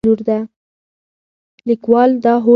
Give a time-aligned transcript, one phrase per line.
[1.67, 2.49] لیکوال دا هوډ لري.